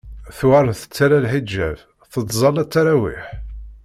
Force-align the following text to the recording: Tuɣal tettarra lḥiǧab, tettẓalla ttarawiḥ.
Tuɣal 0.37 0.67
tettarra 0.79 1.17
lḥiǧab, 1.25 1.77
tettẓalla 2.11 2.63
ttarawiḥ. 2.65 3.25